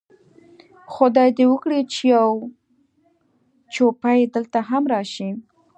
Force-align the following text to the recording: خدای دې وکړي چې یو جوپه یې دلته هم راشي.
خدای 0.93 1.29
دې 1.37 1.45
وکړي 1.51 1.79
چې 1.93 2.01
یو 2.15 2.29
جوپه 3.73 4.09
یې 4.17 4.25
دلته 4.35 4.59
هم 4.69 4.83
راشي. 4.93 5.29